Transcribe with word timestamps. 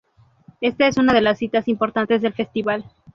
Esta 0.61 0.87
es 0.87 0.97
una 0.97 1.13
de 1.13 1.21
las 1.21 1.37
citas 1.37 1.67
importantes 1.67 2.23
del 2.23 2.33
festival. 2.33 2.85